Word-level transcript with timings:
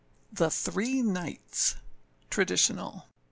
THE 0.33 0.49
THREE 0.49 1.03
KNIGHTS. 1.03 1.75
(TRADITIONAL.) 2.31 3.05